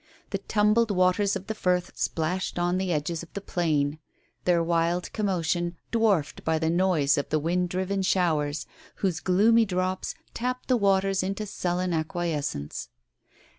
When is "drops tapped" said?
9.63-10.69